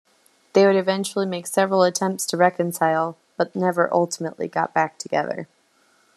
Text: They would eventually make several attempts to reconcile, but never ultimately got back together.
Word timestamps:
They 0.53 0.65
would 0.65 0.75
eventually 0.77 1.27
make 1.27 1.45
several 1.45 1.83
attempts 1.83 2.25
to 2.25 2.35
reconcile, 2.35 3.17
but 3.37 3.55
never 3.55 3.87
ultimately 3.93 4.47
got 4.47 4.73
back 4.73 4.97
together. 4.97 5.47